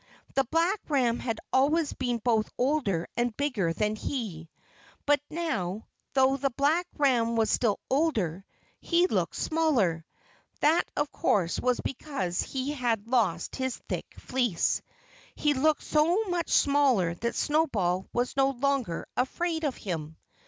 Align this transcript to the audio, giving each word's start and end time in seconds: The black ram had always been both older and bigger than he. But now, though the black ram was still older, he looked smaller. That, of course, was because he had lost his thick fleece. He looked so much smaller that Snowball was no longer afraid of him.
The 0.33 0.45
black 0.45 0.79
ram 0.89 1.19
had 1.19 1.39
always 1.53 1.93
been 1.93 2.17
both 2.17 2.49
older 2.57 3.07
and 3.15 3.37
bigger 3.37 3.71
than 3.71 3.95
he. 3.95 4.49
But 5.05 5.19
now, 5.29 5.89
though 6.13 6.37
the 6.37 6.49
black 6.49 6.87
ram 6.97 7.35
was 7.35 7.51
still 7.51 7.79
older, 7.87 8.43
he 8.79 9.05
looked 9.05 9.35
smaller. 9.35 10.03
That, 10.61 10.89
of 10.97 11.11
course, 11.11 11.59
was 11.59 11.79
because 11.81 12.41
he 12.41 12.71
had 12.73 13.07
lost 13.07 13.57
his 13.57 13.77
thick 13.89 14.15
fleece. 14.17 14.81
He 15.35 15.53
looked 15.53 15.83
so 15.83 16.23
much 16.29 16.49
smaller 16.49 17.13
that 17.13 17.35
Snowball 17.35 18.07
was 18.11 18.35
no 18.35 18.49
longer 18.49 19.05
afraid 19.15 19.63
of 19.63 19.77
him. 19.77 20.17